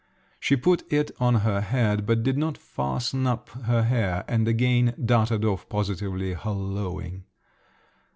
She 0.39 0.55
put 0.55 0.91
it 0.91 1.11
on 1.19 1.35
her 1.45 1.61
head, 1.61 2.07
but 2.07 2.23
did 2.23 2.35
not 2.35 2.57
fasten 2.57 3.27
up 3.27 3.49
her 3.49 3.83
hair, 3.83 4.25
and 4.27 4.47
again 4.47 4.95
darted 5.05 5.45
off, 5.45 5.69
positively 5.69 6.33
holloaing. 6.33 7.25